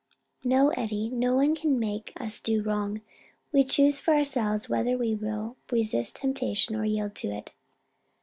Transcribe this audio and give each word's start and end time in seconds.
"No, 0.43 0.69
Eddie, 0.69 1.09
no 1.11 1.35
one 1.35 1.53
can 1.55 1.79
make 1.79 2.11
us 2.19 2.39
do 2.39 2.63
wrong; 2.63 3.01
we 3.51 3.63
choose 3.63 3.99
for 3.99 4.15
ourselves 4.15 4.67
whether 4.67 4.97
we 4.97 5.13
will 5.13 5.57
resist 5.71 6.15
temptation 6.15 6.75
or 6.75 6.83
yield 6.85 7.13
to 7.17 7.27
it." 7.31 7.51